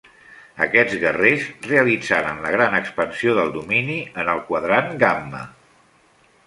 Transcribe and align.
Aquests 0.65 0.95
guerrers 1.03 1.43
realitzaren 1.67 2.41
la 2.47 2.55
gran 2.57 2.79
expansió 2.79 3.37
del 3.41 3.55
Domini 3.59 4.01
en 4.23 4.35
el 4.35 4.43
Quadrant 4.51 4.93
Gamma. 5.07 5.45